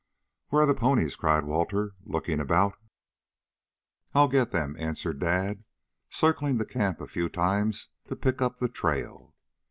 "Where 0.49 0.63
are 0.63 0.65
the 0.65 0.73
ponies?" 0.73 1.15
cried 1.15 1.43
Walter, 1.45 1.93
looking 2.05 2.39
about. 2.39 2.75
"I'll 4.15 4.29
get 4.29 4.49
them," 4.49 4.75
answered 4.79 5.19
Dad, 5.19 5.63
circling 6.09 6.57
the 6.57 6.65
camp 6.65 7.01
a 7.01 7.07
few 7.07 7.29
times 7.29 7.89
to 8.07 8.15
pick 8.15 8.41
up 8.41 8.55
the 8.55 8.67
trail. 8.67 9.35